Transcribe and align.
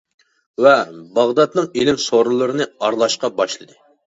ۋە 0.65 0.71
باغدادنىڭ 1.17 1.67
ئىلىم 1.81 2.01
سورۇنلىرىنى 2.07 2.69
ئارىلاشقا 2.73 3.33
باشلىدى. 3.43 3.79